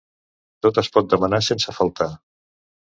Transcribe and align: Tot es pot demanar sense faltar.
Tot 0.65 0.81
es 0.83 0.89
pot 0.97 1.11
demanar 1.13 1.43
sense 1.51 1.79
faltar. 1.83 2.13